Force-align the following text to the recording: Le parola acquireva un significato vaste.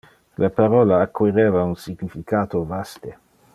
Le 0.43 0.47
parola 0.59 0.95
acquireva 1.07 1.63
un 1.73 1.77
significato 1.83 2.65
vaste. 2.75 3.17